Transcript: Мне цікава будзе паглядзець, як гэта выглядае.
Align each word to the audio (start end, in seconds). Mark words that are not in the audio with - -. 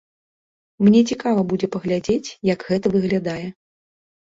Мне 0.87 1.01
цікава 1.13 1.45
будзе 1.53 1.67
паглядзець, 1.77 2.29
як 2.53 2.59
гэта 2.73 2.87
выглядае. 2.99 3.41